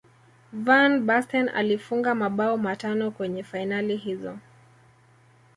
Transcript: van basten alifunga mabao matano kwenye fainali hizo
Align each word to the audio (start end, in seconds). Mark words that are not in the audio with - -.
van 0.51 1.05
basten 1.05 1.49
alifunga 1.53 2.15
mabao 2.15 2.57
matano 2.57 3.11
kwenye 3.11 3.43
fainali 3.43 3.97
hizo 3.97 4.37